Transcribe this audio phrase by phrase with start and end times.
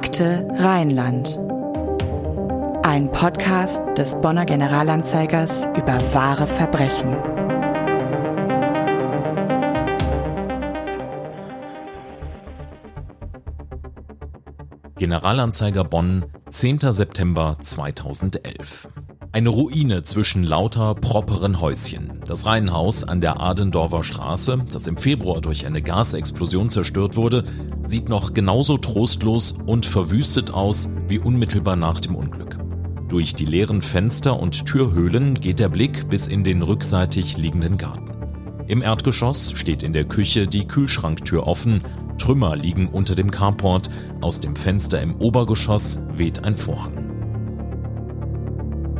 [0.00, 1.36] Akte Rheinland.
[2.84, 7.16] Ein Podcast des Bonner Generalanzeigers über wahre Verbrechen.
[14.98, 16.78] Generalanzeiger Bonn, 10.
[16.92, 18.88] September 2011.
[19.30, 22.20] Eine Ruine zwischen lauter properen Häuschen.
[22.24, 27.44] Das Reihenhaus an der Adendorfer Straße, das im Februar durch eine Gasexplosion zerstört wurde,
[27.88, 32.58] sieht noch genauso trostlos und verwüstet aus wie unmittelbar nach dem Unglück.
[33.08, 38.12] Durch die leeren Fenster und Türhöhlen geht der Blick bis in den rückseitig liegenden Garten.
[38.66, 41.80] Im Erdgeschoss steht in der Küche die Kühlschranktür offen,
[42.18, 43.88] Trümmer liegen unter dem Carport,
[44.20, 47.07] aus dem Fenster im Obergeschoss weht ein Vorhang.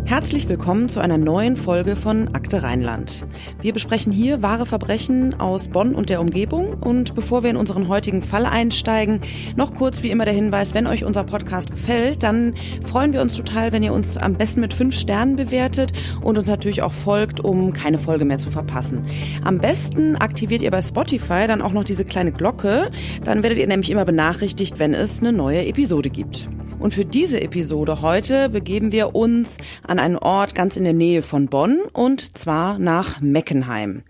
[0.09, 3.27] Herzlich willkommen zu einer neuen Folge von Akte Rheinland.
[3.61, 6.73] Wir besprechen hier wahre Verbrechen aus Bonn und der Umgebung.
[6.81, 9.21] Und bevor wir in unseren heutigen Fall einsteigen,
[9.55, 12.55] noch kurz wie immer der Hinweis, wenn euch unser Podcast gefällt, dann
[12.87, 16.49] freuen wir uns total, wenn ihr uns am besten mit fünf Sternen bewertet und uns
[16.49, 19.05] natürlich auch folgt, um keine Folge mehr zu verpassen.
[19.45, 22.91] Am besten aktiviert ihr bei Spotify dann auch noch diese kleine Glocke.
[23.27, 26.49] Dann werdet ihr nämlich immer benachrichtigt, wenn es eine neue Episode gibt.
[26.79, 31.23] Und für diese Episode heute begeben wir uns an einen Ort ganz in der Nähe
[31.23, 34.03] von Bonn und zwar nach Meckenheim.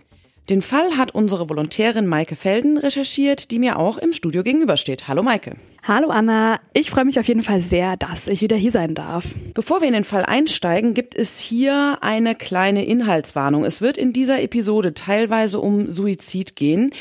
[0.50, 5.06] Den Fall hat unsere Volontärin Maike Felden recherchiert, die mir auch im Studio gegenübersteht.
[5.06, 5.56] Hallo Maike.
[5.83, 9.27] Hallo Anna, ich freue mich auf jeden Fall sehr, dass ich wieder hier sein darf.
[9.55, 13.64] Bevor wir in den Fall einsteigen, gibt es hier eine kleine Inhaltswarnung.
[13.64, 16.92] Es wird in dieser Episode teilweise um Suizid gehen.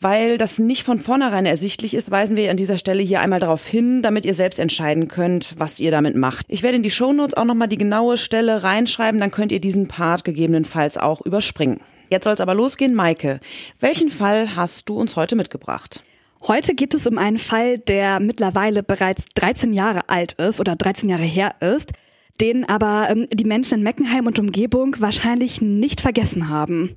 [0.00, 3.66] Weil das nicht von vornherein ersichtlich ist, weisen wir an dieser Stelle hier einmal darauf
[3.66, 6.46] hin, damit ihr selbst entscheiden könnt, was ihr damit macht.
[6.48, 9.88] Ich werde in die Shownotes auch nochmal die genaue Stelle reinschreiben, dann könnt ihr diesen
[9.88, 11.80] Part gegebenenfalls auch überspringen.
[12.10, 13.40] Jetzt soll es aber losgehen, Maike.
[13.80, 16.04] Welchen Fall hast du uns heute mitgebracht?
[16.46, 21.08] Heute geht es um einen Fall, der mittlerweile bereits 13 Jahre alt ist oder 13
[21.08, 21.92] Jahre her ist,
[22.40, 26.96] den aber ähm, die Menschen in Meckenheim und Umgebung wahrscheinlich nicht vergessen haben.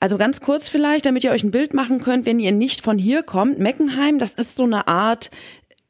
[0.00, 2.98] Also ganz kurz vielleicht, damit ihr euch ein Bild machen könnt, wenn ihr nicht von
[2.98, 3.58] hier kommt.
[3.58, 5.28] Meckenheim, das ist so eine Art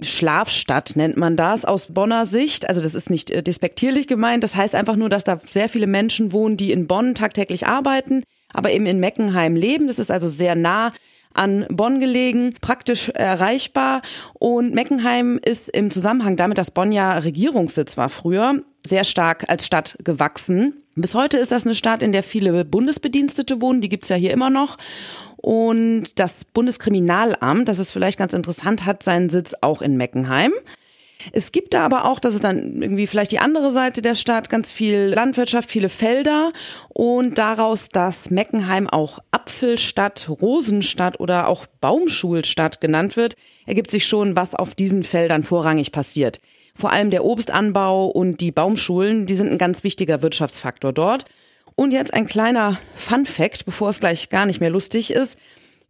[0.03, 2.69] Schlafstadt nennt man das aus Bonner Sicht.
[2.69, 4.43] Also das ist nicht äh, despektierlich gemeint.
[4.43, 8.23] Das heißt einfach nur, dass da sehr viele Menschen wohnen, die in Bonn tagtäglich arbeiten,
[8.53, 9.89] aber eben in Meckenheim leben.
[9.89, 10.93] Das ist also sehr nah
[11.35, 14.03] an Bonn gelegen, praktisch erreichbar.
[14.35, 19.67] Und Meckenheim ist im Zusammenhang damit, dass Bonn ja Regierungssitz war früher, sehr stark als
[19.67, 20.83] Stadt gewachsen.
[20.97, 24.33] Bis heute ist das eine Stadt, in der viele Bundesbedienstete wohnen, die gibt's ja hier
[24.33, 24.77] immer noch.
[25.37, 30.53] Und das Bundeskriminalamt, das ist vielleicht ganz interessant, hat seinen Sitz auch in Meckenheim.
[31.33, 34.49] Es gibt da aber auch, das ist dann irgendwie vielleicht die andere Seite der Stadt,
[34.49, 36.53] ganz viel Landwirtschaft, viele Felder
[36.89, 43.35] und daraus, dass Meckenheim auch Apfelstadt, Rosenstadt oder auch Baumschulstadt genannt wird,
[43.67, 46.41] ergibt sich schon, was auf diesen Feldern vorrangig passiert.
[46.75, 51.25] Vor allem der Obstanbau und die Baumschulen, die sind ein ganz wichtiger Wirtschaftsfaktor dort.
[51.75, 55.39] Und jetzt ein kleiner Fun Fact, bevor es gleich gar nicht mehr lustig ist.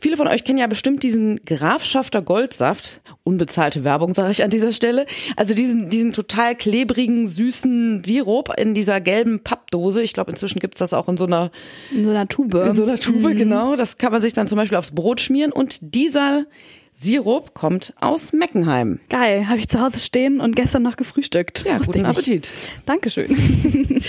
[0.00, 3.02] Viele von euch kennen ja bestimmt diesen Grafschafter Goldsaft.
[3.22, 5.04] Unbezahlte Werbung, sage ich an dieser Stelle.
[5.36, 10.02] Also diesen, diesen total klebrigen, süßen Sirup in dieser gelben Pappdose.
[10.02, 11.50] Ich glaube, inzwischen gibt's das auch in so einer...
[11.92, 12.54] In so einer Tube.
[12.54, 13.36] In so einer Tube, mhm.
[13.36, 13.76] genau.
[13.76, 15.52] Das kann man sich dann zum Beispiel aufs Brot schmieren.
[15.52, 16.46] Und dieser
[16.94, 19.00] Sirup kommt aus Meckenheim.
[19.08, 21.64] Geil, habe ich zu Hause stehen und gestern noch gefrühstückt.
[21.64, 22.50] Ja, guten Appetit.
[22.86, 23.28] Dankeschön.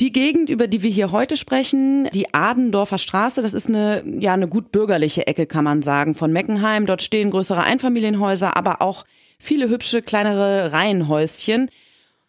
[0.00, 4.32] Die Gegend, über die wir hier heute sprechen, die Adendorfer Straße, das ist eine, ja,
[4.32, 6.86] eine gut bürgerliche Ecke, kann man sagen, von Meckenheim.
[6.86, 9.04] Dort stehen größere Einfamilienhäuser, aber auch
[9.38, 11.70] viele hübsche kleinere Reihenhäuschen.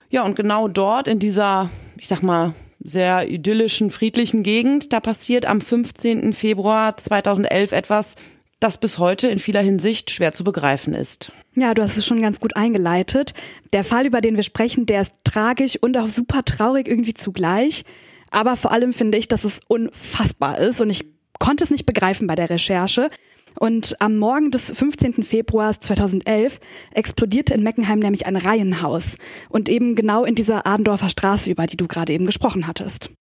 [0.09, 2.53] Ja, und genau dort in dieser, ich sag mal,
[2.83, 6.33] sehr idyllischen, friedlichen Gegend, da passiert am 15.
[6.33, 8.15] Februar 2011 etwas,
[8.59, 11.31] das bis heute in vieler Hinsicht schwer zu begreifen ist.
[11.55, 13.33] Ja, du hast es schon ganz gut eingeleitet.
[13.73, 17.83] Der Fall, über den wir sprechen, der ist tragisch und auch super traurig irgendwie zugleich.
[18.31, 21.05] Aber vor allem finde ich, dass es unfassbar ist und ich
[21.39, 23.09] konnte es nicht begreifen bei der Recherche.
[23.57, 25.23] Und am Morgen des 15.
[25.23, 26.59] Februars 2011
[26.91, 29.17] explodierte in Meckenheim nämlich ein Reihenhaus
[29.49, 33.11] und eben genau in dieser Adendorfer Straße, über die du gerade eben gesprochen hattest.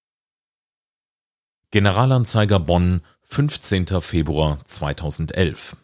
[1.70, 3.00] Generalanzeiger Bonn
[3.34, 3.86] 15.
[4.00, 5.76] Februar 2011.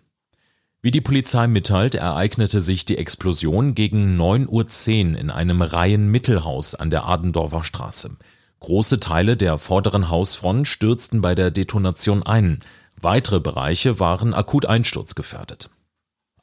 [0.83, 6.91] Wie die Polizei mitteilt, ereignete sich die Explosion gegen 9.10 Uhr in einem Reihenmittelhaus an
[6.91, 8.17] der Adendorfer Straße.
[8.61, 12.61] Große Teile der vorderen Hausfront stürzten bei der Detonation ein.
[13.01, 15.71] Weitere Bereiche waren akut einsturzgefährdet.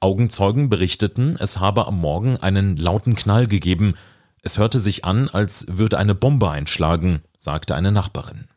[0.01, 3.93] Augenzeugen berichteten, es habe am Morgen einen lauten Knall gegeben.
[4.41, 8.49] Es hörte sich an, als würde eine Bombe einschlagen, sagte eine Nachbarin.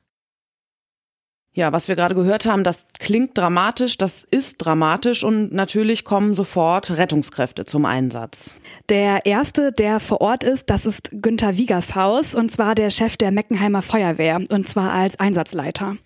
[1.53, 6.37] Ja, was wir gerade gehört haben, das klingt dramatisch, das ist dramatisch und natürlich kommen
[6.37, 8.55] sofort Rettungskräfte zum Einsatz.
[8.89, 13.33] Der erste, der vor Ort ist, das ist Günther Wiegershaus und zwar der Chef der
[13.33, 15.97] Meckenheimer Feuerwehr und zwar als Einsatzleiter.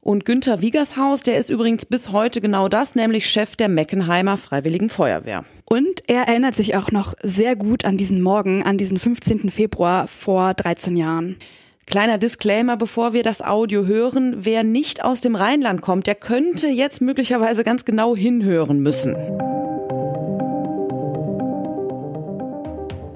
[0.00, 4.90] Und Günther Wiegershaus, der ist übrigens bis heute genau das, nämlich Chef der Meckenheimer Freiwilligen
[4.90, 5.44] Feuerwehr.
[5.64, 9.50] Und er erinnert sich auch noch sehr gut an diesen Morgen, an diesen 15.
[9.50, 11.36] Februar vor 13 Jahren.
[11.86, 14.44] Kleiner Disclaimer, bevor wir das Audio hören.
[14.44, 19.14] Wer nicht aus dem Rheinland kommt, der könnte jetzt möglicherweise ganz genau hinhören müssen.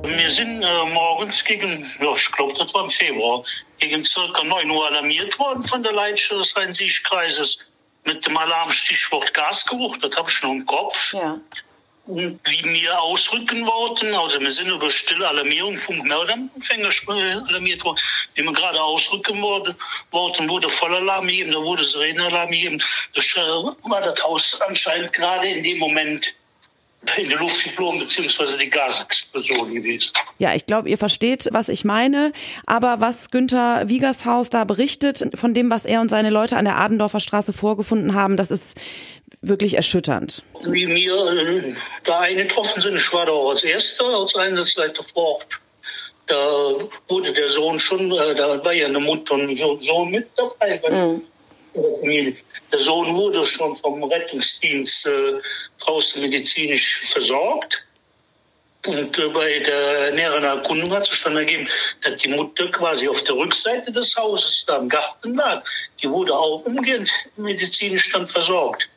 [0.03, 3.43] Wir sind äh, morgens gegen, ja, ich glaube, das war im Februar,
[3.79, 7.59] gegen circa 9 Uhr alarmiert worden von der Leitstelle des Rhein-Sieg-Kreises
[8.05, 9.97] mit dem Alarmstichwort Gasgeruch.
[9.99, 11.15] Das habe ich noch im Kopf.
[11.15, 11.41] Ja
[12.09, 14.15] wie wir ausrücken wollten.
[14.15, 16.91] Also wir sind über stille Alarmierung vom Meldempfänger
[17.47, 17.99] alarmiert worden.
[18.35, 22.83] Wie wir gerade ausrücken wollten, wurde Vollalarm gegeben, da wurde Sirenenalarm gegeben.
[23.15, 26.35] Das äh, war das Haus anscheinend gerade in dem Moment
[27.17, 30.13] in die Luft geflogen, beziehungsweise die Gasexplosion gewesen.
[30.39, 32.33] Ja, ich glaube, ihr versteht, was ich meine.
[32.67, 36.77] Aber was Günther Wiegershaus da berichtet, von dem, was er und seine Leute an der
[36.77, 38.79] Adendorfer Straße vorgefunden haben, das ist
[39.41, 40.43] wirklich erschütternd.
[40.65, 41.75] Wie wir äh,
[42.05, 45.61] da eingetroffen sind, ich war da auch als Erster, als Einsatzleiter vor Ort.
[46.27, 46.37] Da
[47.09, 50.81] wurde der Sohn schon, äh, da war ja eine Mutter und ein Sohn mit dabei.
[50.91, 51.23] Mhm.
[52.73, 55.41] Der Sohn wurde schon vom Rettungsdienst äh,
[55.81, 57.85] draußen medizinisch versorgt.
[58.87, 61.69] Und äh, bei der näheren Erkundung hat sich dann ergeben,
[62.03, 65.65] dass die Mutter quasi auf der Rückseite des Hauses da im Garten lag.
[66.03, 68.89] Die wurde auch umgehend medizinisch dann versorgt.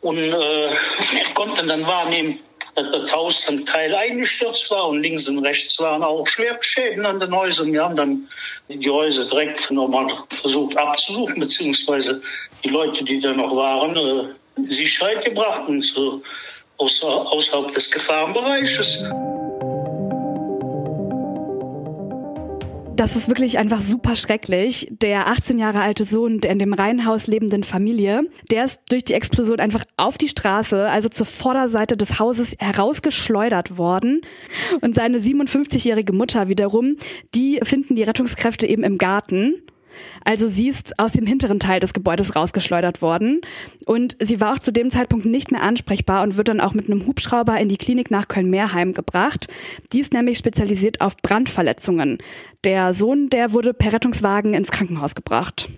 [0.00, 2.40] Und äh, er konnte dann wahrnehmen,
[2.76, 7.18] dass das Haus zum Teil eingestürzt war und links und rechts waren auch Schwerbeschäden an
[7.18, 7.72] den Häusern.
[7.72, 8.28] Wir haben dann
[8.68, 12.22] die Häuser direkt nochmal versucht abzusuchen, beziehungsweise
[12.62, 16.22] die Leute, die da noch waren, äh, Sicherheit gebracht und so
[16.76, 19.04] außer, außerhalb des Gefahrenbereiches.
[22.96, 24.88] Das ist wirklich einfach super schrecklich.
[24.90, 29.12] Der 18 Jahre alte Sohn der in dem Reihenhaus lebenden Familie, der ist durch die
[29.12, 34.22] Explosion einfach auf die Straße, also zur Vorderseite des Hauses herausgeschleudert worden.
[34.80, 36.96] Und seine 57-jährige Mutter wiederum,
[37.34, 39.56] die finden die Rettungskräfte eben im Garten
[40.24, 43.40] also sie ist aus dem hinteren Teil des Gebäudes rausgeschleudert worden
[43.84, 46.90] und sie war auch zu dem Zeitpunkt nicht mehr ansprechbar und wird dann auch mit
[46.90, 49.48] einem Hubschrauber in die Klinik nach Köln-Meerheim gebracht.
[49.92, 52.18] Die ist nämlich spezialisiert auf Brandverletzungen.
[52.64, 55.68] Der Sohn, der wurde per Rettungswagen ins Krankenhaus gebracht.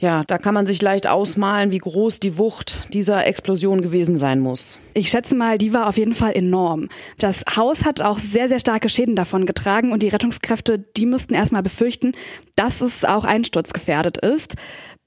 [0.00, 4.38] Ja, da kann man sich leicht ausmalen, wie groß die Wucht dieser Explosion gewesen sein
[4.38, 4.78] muss.
[4.94, 6.88] Ich schätze mal, die war auf jeden Fall enorm.
[7.18, 11.34] Das Haus hat auch sehr, sehr starke Schäden davon getragen und die Rettungskräfte, die mussten
[11.34, 12.12] erstmal befürchten,
[12.54, 14.54] dass es auch einsturzgefährdet ist.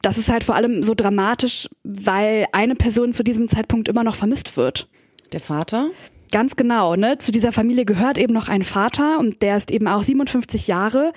[0.02, 4.16] Das ist halt vor allem so dramatisch, weil eine Person zu diesem Zeitpunkt immer noch
[4.16, 4.90] vermisst wird.
[5.32, 5.88] Der Vater?
[6.34, 7.18] Ganz genau, ne?
[7.18, 11.14] Zu dieser Familie gehört eben noch ein Vater und der ist eben auch 57 Jahre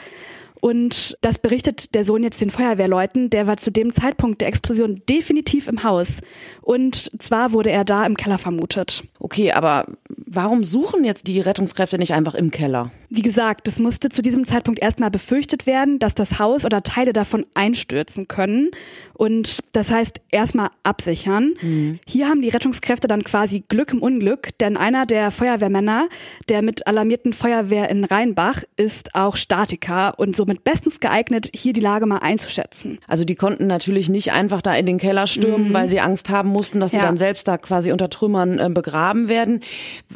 [0.64, 3.28] und das berichtet der Sohn jetzt den Feuerwehrleuten.
[3.28, 6.22] Der war zu dem Zeitpunkt der Explosion definitiv im Haus.
[6.62, 9.04] Und zwar wurde er da im Keller vermutet.
[9.18, 12.90] Okay, aber warum suchen jetzt die Rettungskräfte nicht einfach im Keller?
[13.16, 17.12] Wie gesagt, es musste zu diesem Zeitpunkt erstmal befürchtet werden, dass das Haus oder Teile
[17.12, 18.72] davon einstürzen können.
[19.12, 21.54] Und das heißt erstmal absichern.
[21.62, 22.00] Mhm.
[22.08, 26.08] Hier haben die Rettungskräfte dann quasi Glück im Unglück, denn einer der Feuerwehrmänner,
[26.48, 31.80] der mit alarmierten Feuerwehr in Rheinbach, ist auch Statiker und somit bestens geeignet, hier die
[31.80, 32.98] Lage mal einzuschätzen.
[33.06, 35.74] Also die konnten natürlich nicht einfach da in den Keller stürmen, mhm.
[35.74, 37.04] weil sie Angst haben mussten, dass sie ja.
[37.04, 39.60] dann selbst da quasi unter Trümmern äh, begraben werden.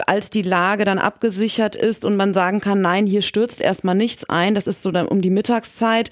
[0.04, 4.24] Als die Lage dann abgesichert ist und man sagen kann, nein, hier stürzt erstmal nichts
[4.30, 6.10] ein, das ist so dann um die Mittagszeit,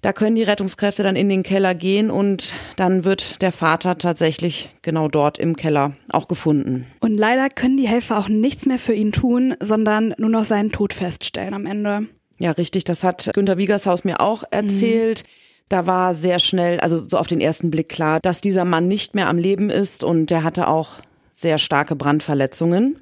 [0.00, 4.70] da können die Rettungskräfte dann in den Keller gehen und dann wird der Vater tatsächlich
[4.82, 6.86] genau dort im Keller auch gefunden.
[7.00, 10.70] Und leider können die Helfer auch nichts mehr für ihn tun, sondern nur noch seinen
[10.70, 12.06] Tod feststellen am Ende.
[12.38, 12.84] Ja, richtig.
[12.84, 15.24] Das hat Günter Wiegershaus mir auch erzählt.
[15.24, 15.28] Mhm.
[15.68, 19.14] Da war sehr schnell, also so auf den ersten Blick klar, dass dieser Mann nicht
[19.14, 21.00] mehr am Leben ist und der hatte auch
[21.32, 23.00] sehr starke Brandverletzungen.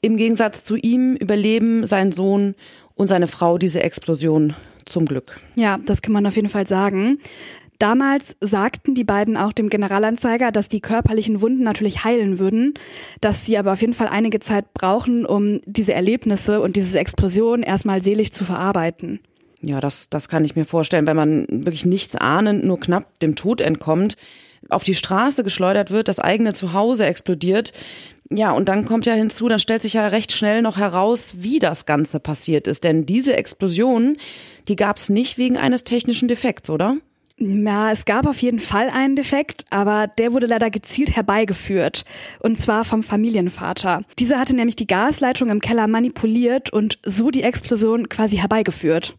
[0.00, 2.54] Im Gegensatz zu ihm überleben sein Sohn
[2.94, 5.38] und seine Frau diese Explosion zum Glück.
[5.56, 7.18] Ja, das kann man auf jeden Fall sagen.
[7.80, 12.74] Damals sagten die beiden auch dem Generalanzeiger, dass die körperlichen Wunden natürlich heilen würden,
[13.22, 17.62] dass sie aber auf jeden Fall einige Zeit brauchen, um diese Erlebnisse und diese Explosion
[17.62, 19.20] erstmal selig zu verarbeiten.
[19.62, 23.34] Ja, das, das kann ich mir vorstellen, wenn man wirklich nichts ahnend, nur knapp dem
[23.34, 24.16] Tod entkommt,
[24.68, 27.72] auf die Straße geschleudert wird, das eigene Zuhause explodiert.
[28.32, 31.58] Ja, und dann kommt ja hinzu, dann stellt sich ja recht schnell noch heraus, wie
[31.58, 32.84] das Ganze passiert ist.
[32.84, 34.16] Denn diese Explosion,
[34.68, 36.96] die gab es nicht wegen eines technischen Defekts, oder?
[37.38, 42.04] Ja, es gab auf jeden Fall einen Defekt, aber der wurde leider gezielt herbeigeführt.
[42.38, 44.02] Und zwar vom Familienvater.
[44.18, 49.16] Dieser hatte nämlich die Gasleitung im Keller manipuliert und so die Explosion quasi herbeigeführt.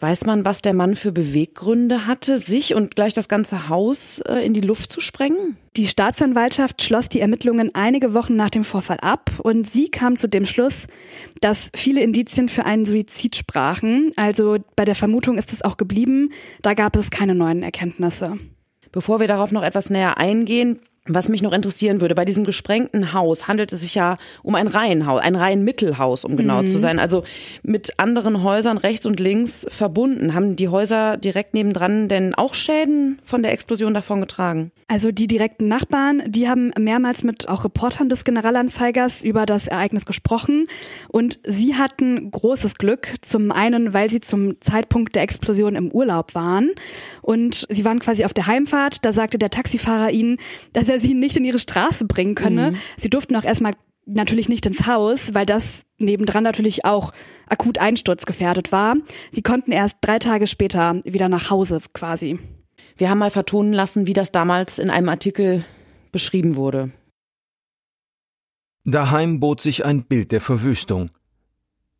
[0.00, 4.44] Weiß man, was der Mann für Beweggründe hatte, sich und gleich das ganze Haus äh,
[4.44, 5.58] in die Luft zu sprengen?
[5.76, 10.26] Die Staatsanwaltschaft schloss die Ermittlungen einige Wochen nach dem Vorfall ab und sie kam zu
[10.26, 10.86] dem Schluss,
[11.42, 14.10] dass viele Indizien für einen Suizid sprachen.
[14.16, 16.30] Also bei der Vermutung ist es auch geblieben.
[16.62, 18.38] Da gab es keine neuen Erkenntnisse.
[18.92, 23.14] Bevor wir darauf noch etwas näher eingehen, was mich noch interessieren würde, bei diesem gesprengten
[23.14, 26.68] Haus handelt es sich ja um ein Reihenhaus, ein Reihenmittelhaus, um genau mhm.
[26.68, 26.98] zu sein.
[26.98, 27.24] Also
[27.62, 30.34] mit anderen Häusern rechts und links verbunden.
[30.34, 34.72] Haben die Häuser direkt nebendran denn auch Schäden von der Explosion davongetragen?
[34.88, 40.04] Also die direkten Nachbarn, die haben mehrmals mit auch Reportern des Generalanzeigers über das Ereignis
[40.04, 40.66] gesprochen
[41.08, 43.14] und sie hatten großes Glück.
[43.22, 46.70] Zum einen, weil sie zum Zeitpunkt der Explosion im Urlaub waren
[47.22, 49.04] und sie waren quasi auf der Heimfahrt.
[49.04, 50.36] Da sagte der Taxifahrer ihnen,
[50.72, 52.72] dass er sie nicht in ihre Straße bringen könne.
[52.72, 52.76] Mhm.
[52.98, 53.72] Sie durften auch erstmal
[54.06, 57.12] natürlich nicht ins Haus, weil das nebendran natürlich auch
[57.46, 58.96] akut einsturzgefährdet war.
[59.30, 62.38] Sie konnten erst drei Tage später wieder nach Hause quasi.
[62.96, 65.64] Wir haben mal vertonen lassen, wie das damals in einem Artikel
[66.12, 66.92] beschrieben wurde.
[68.84, 71.10] Daheim bot sich ein Bild der Verwüstung.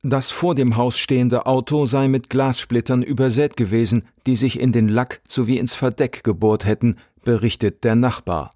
[0.03, 4.89] Das vor dem Haus stehende Auto sei mit Glassplittern übersät gewesen, die sich in den
[4.89, 8.51] Lack sowie ins Verdeck gebohrt hätten, berichtet der Nachbar.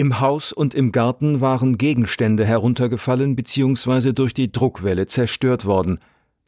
[0.00, 4.14] Im Haus und im Garten waren Gegenstände heruntergefallen bzw.
[4.14, 6.00] durch die Druckwelle zerstört worden.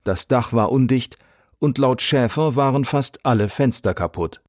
[0.04, 1.18] Das Dach war undicht
[1.58, 4.40] und laut Schäfer waren fast alle Fenster kaputt.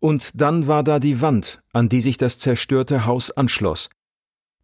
[0.00, 3.88] Und dann war da die Wand, an die sich das zerstörte Haus anschloss.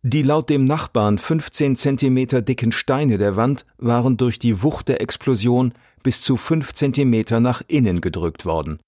[0.02, 5.00] Die laut dem Nachbarn 15 Zentimeter dicken Steine der Wand waren durch die Wucht der
[5.00, 5.72] Explosion
[6.02, 8.80] bis zu fünf Zentimeter nach innen gedrückt worden.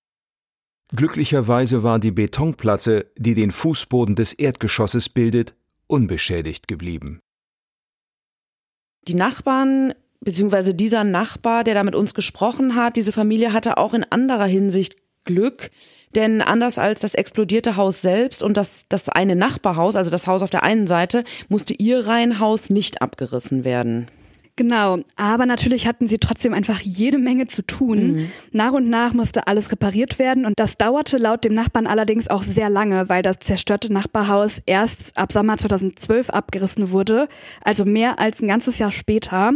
[0.95, 5.55] Glücklicherweise war die Betonplatte, die den Fußboden des Erdgeschosses bildet,
[5.87, 7.21] unbeschädigt geblieben.
[9.07, 13.95] Die Nachbarn beziehungsweise dieser Nachbar, der da mit uns gesprochen hat, diese Familie hatte auch
[13.95, 15.71] in anderer Hinsicht Glück,
[16.15, 20.43] denn anders als das explodierte Haus selbst und das, das eine Nachbarhaus, also das Haus
[20.43, 24.09] auf der einen Seite, musste ihr Reihenhaus nicht abgerissen werden.
[24.59, 27.99] Genau, aber natürlich hatten sie trotzdem einfach jede Menge zu tun.
[28.17, 28.33] Mhm.
[28.51, 32.43] Nach und nach musste alles repariert werden und das dauerte laut dem Nachbarn allerdings auch
[32.43, 37.29] sehr lange, weil das zerstörte Nachbarhaus erst ab Sommer 2012 abgerissen wurde,
[37.63, 39.53] also mehr als ein ganzes Jahr später.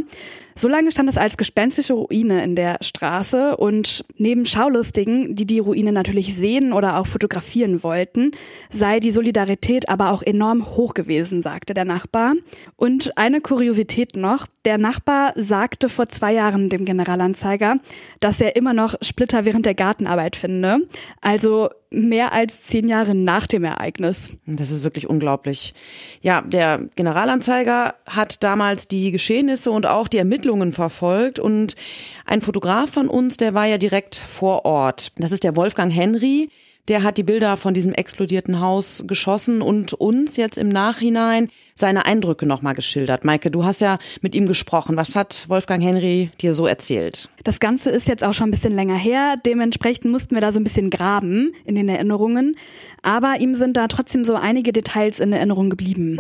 [0.55, 5.59] So lange stand es als gespenstische Ruine in der Straße und neben Schaulustigen, die die
[5.59, 8.33] Ruine natürlich sehen oder auch fotografieren wollten,
[8.71, 12.35] sei die Solidarität aber auch enorm hoch gewesen, sagte der Nachbar.
[12.77, 17.77] Und eine Kuriosität noch, der Nachbar sagte vor zwei Jahren dem Generalanzeiger,
[18.21, 20.89] dass er immer noch Splitter während der Gartenarbeit finde.
[21.21, 24.31] Also mehr als zehn Jahre nach dem Ereignis.
[24.47, 25.75] Das ist wirklich unglaublich.
[26.21, 30.42] Ja, der Generalanzeiger hat damals die Geschehnisse und auch die Ermittlungen
[30.73, 31.77] verfolgt und
[32.27, 35.13] ein Fotograf von uns, der war ja direkt vor Ort.
[35.17, 36.49] Das ist der Wolfgang Henry.
[36.89, 42.07] Der hat die Bilder von diesem explodierten Haus geschossen und uns jetzt im Nachhinein seine
[42.07, 43.25] Eindrücke nochmal geschildert.
[43.25, 44.97] Maike, du hast ja mit ihm gesprochen.
[44.97, 47.29] Was hat Wolfgang Henry dir so erzählt?
[47.45, 49.37] Das Ganze ist jetzt auch schon ein bisschen länger her.
[49.47, 52.57] Dementsprechend mussten wir da so ein bisschen graben in den Erinnerungen.
[53.03, 56.19] Aber ihm sind da trotzdem so einige Details in Erinnerung geblieben.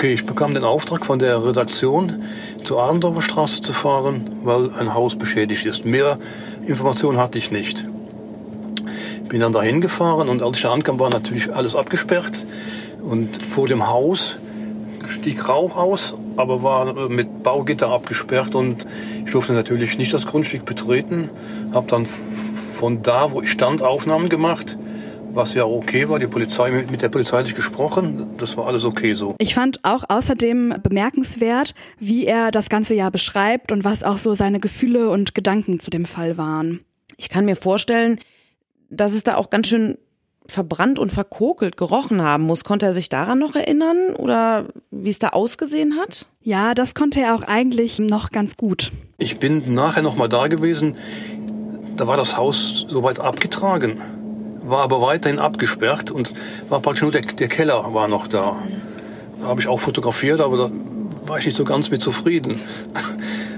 [0.00, 2.22] Okay, ich bekam den Auftrag von der Redaktion,
[2.64, 5.84] zur Adendorfer Straße zu fahren, weil ein Haus beschädigt ist.
[5.84, 6.18] Mehr
[6.66, 7.84] Informationen hatte ich nicht.
[9.28, 12.32] Bin dann dahin gefahren und als ich da ankam, war natürlich alles abgesperrt.
[13.02, 14.38] Und vor dem Haus
[15.06, 18.86] stieg Rauch aus, aber war mit Baugitter abgesperrt und
[19.26, 21.28] ich durfte natürlich nicht das Grundstück betreten.
[21.74, 24.78] Habe dann von da, wo ich stand, Aufnahmen gemacht
[25.34, 26.18] was ja okay war.
[26.18, 28.26] Die Polizei, mit der Polizei hatte ich gesprochen.
[28.36, 29.34] Das war alles okay so.
[29.38, 34.34] Ich fand auch außerdem bemerkenswert, wie er das ganze Jahr beschreibt und was auch so
[34.34, 36.80] seine Gefühle und Gedanken zu dem Fall waren.
[37.16, 38.18] Ich kann mir vorstellen,
[38.88, 39.98] dass es da auch ganz schön
[40.46, 42.64] verbrannt und verkokelt gerochen haben muss.
[42.64, 46.26] Konnte er sich daran noch erinnern oder wie es da ausgesehen hat?
[46.42, 48.90] Ja, das konnte er auch eigentlich noch ganz gut.
[49.18, 50.96] Ich bin nachher noch mal da gewesen.
[51.96, 54.00] Da war das Haus soweit abgetragen
[54.70, 56.32] war aber weiterhin abgesperrt und
[56.68, 58.56] war praktisch nur der, der Keller war noch da.
[59.40, 60.70] Da habe ich auch fotografiert, aber da
[61.26, 62.60] war ich nicht so ganz mit zufrieden.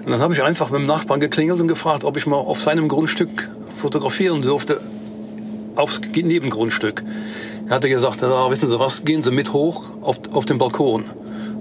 [0.04, 2.60] Und dann habe ich einfach mit dem Nachbarn geklingelt und gefragt, ob ich mal auf
[2.60, 4.80] seinem Grundstück fotografieren durfte,
[5.76, 7.02] aufs Nebengrundstück.
[7.68, 11.04] Er hatte gesagt, da wissen Sie was, gehen Sie mit hoch auf, auf den Balkon.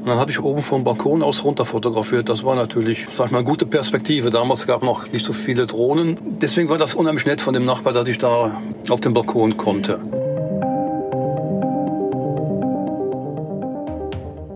[0.02, 2.28] Und dann habe ich oben vom Balkon aus runter fotografiert.
[2.28, 4.32] Das war natürlich, sag ich mal, gute Perspektive.
[4.32, 6.16] Damals gab es noch nicht so viele Drohnen.
[6.42, 10.02] Deswegen war das unheimlich nett von dem Nachbar, dass ich da auf den Balkon konnte.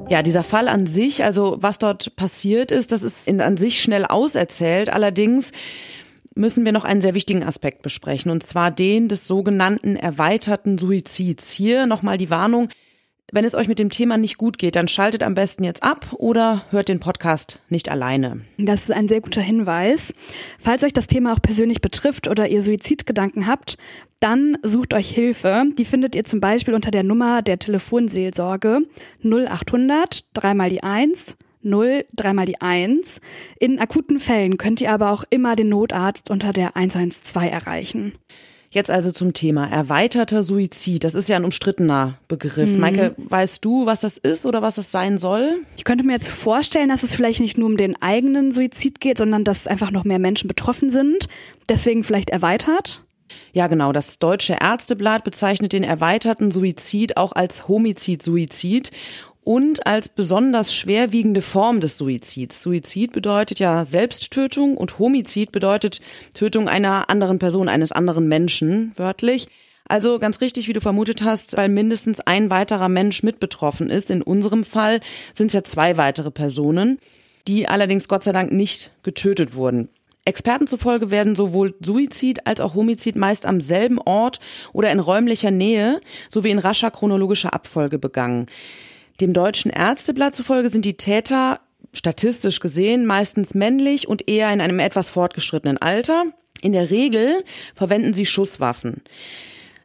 [0.09, 3.79] Ja, dieser Fall an sich, also was dort passiert ist, das ist in, an sich
[3.79, 4.89] schnell auserzählt.
[4.89, 5.51] Allerdings
[6.33, 11.51] müssen wir noch einen sehr wichtigen Aspekt besprechen, und zwar den des sogenannten erweiterten Suizids.
[11.51, 12.69] Hier nochmal die Warnung,
[13.35, 16.07] wenn es euch mit dem Thema nicht gut geht, dann schaltet am besten jetzt ab
[16.13, 18.41] oder hört den Podcast nicht alleine.
[18.57, 20.13] Das ist ein sehr guter Hinweis.
[20.57, 23.77] Falls euch das Thema auch persönlich betrifft oder ihr Suizidgedanken habt,
[24.21, 25.65] dann sucht euch Hilfe.
[25.77, 28.83] Die findet ihr zum Beispiel unter der Nummer der Telefonseelsorge
[29.21, 33.19] 0800 dreimal die 1 0 dreimal die 1.
[33.59, 38.13] In akuten Fällen könnt ihr aber auch immer den Notarzt unter der 112 erreichen.
[38.75, 41.05] Jetzt also zum Thema erweiterter Suizid.
[41.05, 42.69] Das ist ja ein umstrittener Begriff.
[42.69, 42.79] Mhm.
[42.81, 45.49] Maike, weißt du, was das ist oder was das sein soll?
[45.77, 49.17] Ich könnte mir jetzt vorstellen, dass es vielleicht nicht nur um den eigenen Suizid geht,
[49.17, 51.29] sondern dass einfach noch mehr Menschen betroffen sind.
[51.69, 53.01] Deswegen vielleicht erweitert?
[53.53, 53.93] Ja, genau.
[53.93, 58.91] Das Deutsche Ärzteblatt bezeichnet den erweiterten Suizid auch als Homizid-Suizid
[59.45, 62.63] und als besonders schwerwiegende Form des Suizids.
[62.63, 66.01] Suizid bedeutet ja Selbsttötung und Homizid bedeutet
[66.33, 69.47] Tötung einer anderen Person, eines anderen Menschen, wörtlich.
[69.87, 74.09] Also ganz richtig, wie du vermutet hast, weil mindestens ein weiterer Mensch mit betroffen ist.
[74.09, 74.99] In unserem Fall
[75.35, 76.97] sind es ja zwei weitere Personen,
[77.47, 79.89] die allerdings Gott sei Dank nicht getötet wurden.
[80.27, 84.39] Experten zufolge werden sowohl Suizid als auch Homizid meist am selben Ort
[84.73, 88.47] oder in räumlicher Nähe sowie in rascher chronologischer Abfolge begangen.
[89.21, 91.59] Dem deutschen Ärzteblatt zufolge sind die Täter
[91.93, 96.25] statistisch gesehen meistens männlich und eher in einem etwas fortgeschrittenen Alter.
[96.61, 97.43] In der Regel
[97.73, 99.01] verwenden sie Schusswaffen.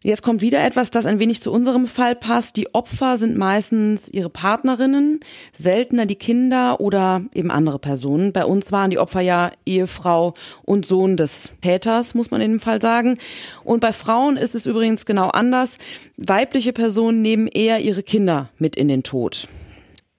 [0.02, 2.56] Jetzt kommt wieder etwas, das ein wenig zu unserem Fall passt.
[2.56, 5.20] Die Opfer sind meistens ihre Partnerinnen,
[5.52, 8.32] seltener die Kinder oder eben andere Personen.
[8.32, 12.60] Bei uns waren die Opfer ja Ehefrau und Sohn des Täters, muss man in dem
[12.60, 13.18] Fall sagen.
[13.62, 15.76] Und bei Frauen ist es übrigens genau anders.
[16.16, 19.48] Weibliche Personen nehmen eher ihre Kinder mit in den Tod.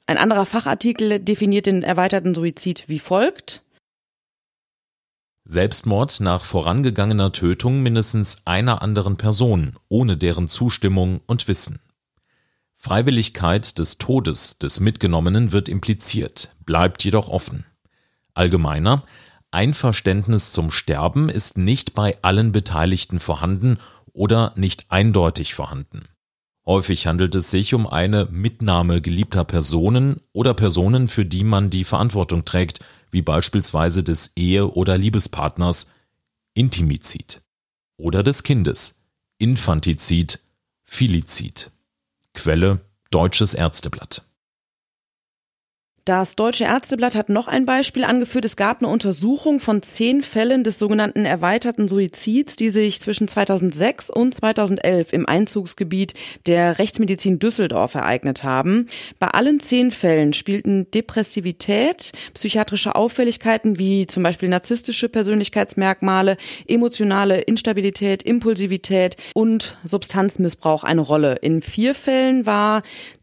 [0.06, 3.64] Ein anderer Fachartikel definiert den erweiterten Suizid wie folgt.
[5.52, 11.80] Selbstmord nach vorangegangener Tötung mindestens einer anderen Person ohne deren Zustimmung und Wissen.
[12.78, 17.66] Freiwilligkeit des Todes des Mitgenommenen wird impliziert, bleibt jedoch offen.
[18.34, 19.04] Allgemeiner,
[19.52, 23.78] Einverständnis zum Sterben ist nicht bei allen Beteiligten vorhanden
[24.14, 26.08] oder nicht eindeutig vorhanden.
[26.66, 31.84] Häufig handelt es sich um eine Mitnahme geliebter Personen oder Personen, für die man die
[31.84, 32.80] Verantwortung trägt,
[33.12, 35.92] wie beispielsweise des Ehe- oder Liebespartners
[36.54, 37.42] Intimizid
[37.98, 39.02] oder des Kindes
[39.38, 40.40] Infantizid,
[40.84, 41.72] Filizid.
[42.34, 44.24] Quelle Deutsches Ärzteblatt
[46.06, 48.46] das Deutsche Ärzteblatt hat noch ein Beispiel angeführt.
[48.46, 54.10] Es gab eine Untersuchung von zehn Fällen des sogenannten erweiterten Suizids, die sich zwischen 2006
[54.10, 56.16] und 2011 im Einzugsgebiet
[56.48, 58.88] der Rechtsmedizin Düsseldorf ereignet haben.
[59.20, 66.38] Bei allen zehn Fällen spielten Depressivität, psychiatrische Auffälligkeiten wie zum Beispiel narzisstische Persönlichkeitsmerkmale,
[66.68, 71.36] emotionale Instabilität, Impulsivität und Substanzmissbrauch eine Rolle.
[71.42, 72.82] In vier Fällen war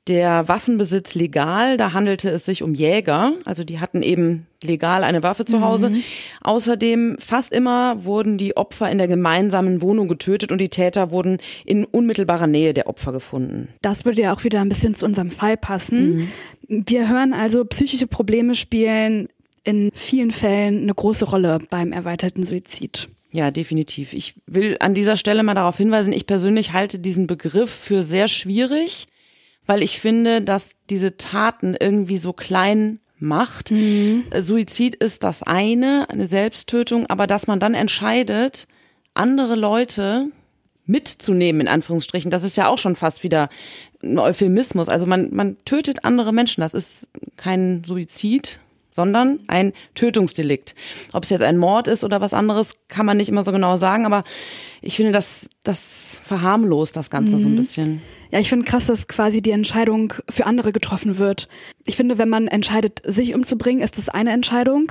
[0.08, 1.76] der Waffenbesitz legal.
[1.76, 5.90] Da handelte es sich um Jäger, also die hatten eben legal eine Waffe zu Hause.
[5.90, 6.02] Mhm.
[6.42, 11.38] Außerdem fast immer wurden die Opfer in der gemeinsamen Wohnung getötet und die Täter wurden
[11.64, 13.68] in unmittelbarer Nähe der Opfer gefunden.
[13.82, 16.28] Das würde ja auch wieder ein bisschen zu unserem Fall passen.
[16.68, 16.84] Mhm.
[16.86, 19.28] Wir hören also, psychische Probleme spielen
[19.64, 23.08] in vielen Fällen eine große Rolle beim erweiterten Suizid.
[23.32, 24.14] Ja, definitiv.
[24.14, 28.28] Ich will an dieser Stelle mal darauf hinweisen, ich persönlich halte diesen Begriff für sehr
[28.28, 29.06] schwierig
[29.68, 33.70] weil ich finde, dass diese Taten irgendwie so klein macht.
[33.70, 34.24] Mhm.
[34.36, 38.66] Suizid ist das eine, eine Selbsttötung, aber dass man dann entscheidet,
[39.12, 40.30] andere Leute
[40.86, 43.50] mitzunehmen, in Anführungsstrichen, das ist ja auch schon fast wieder
[44.02, 44.88] ein Euphemismus.
[44.88, 46.62] Also man, man tötet andere Menschen.
[46.62, 48.60] Das ist kein Suizid,
[48.98, 50.74] sondern ein Tötungsdelikt.
[51.12, 53.76] Ob es jetzt ein Mord ist oder was anderes, kann man nicht immer so genau
[53.76, 54.22] sagen, aber
[54.82, 57.40] ich finde, das, das verharmlost das Ganze mhm.
[57.40, 57.56] so ein mhm.
[57.56, 58.02] bisschen.
[58.32, 61.48] Ja, ich finde krass, dass quasi die Entscheidung für andere getroffen wird.
[61.86, 64.90] Ich finde, wenn man entscheidet, sich umzubringen, ist das eine Entscheidung.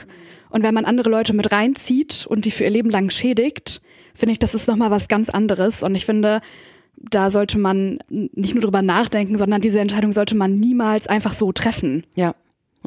[0.50, 3.82] Und wenn man andere Leute mit reinzieht und die für ihr Leben lang schädigt,
[4.16, 5.84] finde ich, das ist nochmal was ganz anderes.
[5.84, 6.40] Und ich finde,
[6.96, 11.52] da sollte man nicht nur drüber nachdenken, sondern diese Entscheidung sollte man niemals einfach so
[11.52, 12.06] treffen.
[12.16, 12.34] Ja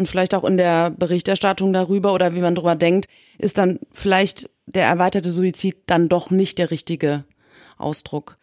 [0.00, 4.48] und vielleicht auch in der Berichterstattung darüber oder wie man drüber denkt, ist dann vielleicht
[4.64, 7.24] der erweiterte Suizid dann doch nicht der richtige
[7.76, 8.38] Ausdruck.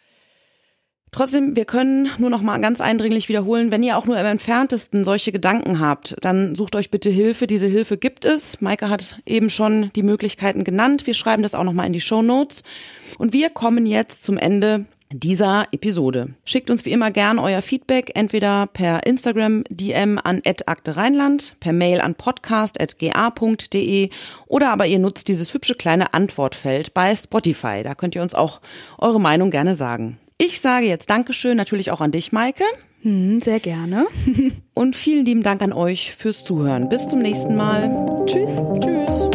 [1.12, 5.04] Trotzdem, wir können nur noch mal ganz eindringlich wiederholen, wenn ihr auch nur im entferntesten
[5.04, 7.48] solche Gedanken habt, dann sucht euch bitte Hilfe.
[7.48, 8.62] Diese Hilfe gibt es.
[8.62, 11.08] Maike hat eben schon die Möglichkeiten genannt.
[11.08, 12.62] Wir schreiben das auch noch mal in die Show Notes.
[13.17, 16.34] Und wir kommen jetzt zum Ende dieser Episode.
[16.46, 21.74] Schickt uns wie immer gern euer Feedback entweder per Instagram DM an Akte Rheinland, per
[21.74, 24.10] Mail an podcast.ga.de
[24.48, 27.84] oder aber ihr nutzt dieses hübsche kleine Antwortfeld bei Spotify.
[27.84, 28.62] Da könnt ihr uns auch
[28.98, 30.17] eure Meinung gerne sagen.
[30.38, 32.63] Ich sage jetzt Dankeschön natürlich auch an dich, Maike.
[33.02, 34.06] Hm, sehr gerne.
[34.76, 36.89] Und vielen lieben Dank an euch fürs Zuhören.
[36.89, 38.26] Bis zum nächsten Mal.
[38.28, 38.62] Tschüss.
[38.80, 39.30] Tschüss.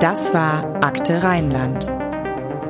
[0.00, 2.01] Das war Akte Rheinland.